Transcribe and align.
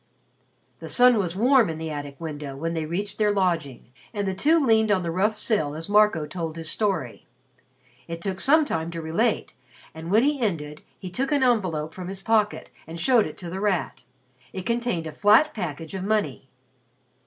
The 0.79 0.89
sun 0.89 1.19
was 1.19 1.35
warm 1.35 1.69
in 1.69 1.77
the 1.77 1.91
attic 1.91 2.19
window 2.19 2.57
when 2.57 2.73
they 2.73 2.87
reached 2.87 3.19
their 3.19 3.31
lodging, 3.31 3.91
and 4.15 4.27
the 4.27 4.33
two 4.33 4.59
leaned 4.65 4.89
on 4.91 5.03
the 5.03 5.11
rough 5.11 5.37
sill 5.37 5.75
as 5.75 5.87
Marco 5.87 6.25
told 6.25 6.55
his 6.55 6.71
story. 6.71 7.27
It 8.07 8.19
took 8.19 8.39
some 8.39 8.65
time 8.65 8.89
to 8.89 8.99
relate; 8.99 9.53
and 9.93 10.09
when 10.09 10.23
he 10.23 10.39
ended, 10.41 10.81
he 10.97 11.11
took 11.11 11.31
an 11.31 11.43
envelope 11.43 11.93
from 11.93 12.07
his 12.07 12.23
pocket 12.23 12.71
and 12.87 12.99
showed 12.99 13.27
it 13.27 13.37
to 13.37 13.49
The 13.51 13.59
Rat. 13.59 14.01
It 14.53 14.65
contained 14.65 15.05
a 15.05 15.11
flat 15.11 15.53
package 15.53 15.93
of 15.93 16.03
money. 16.03 16.49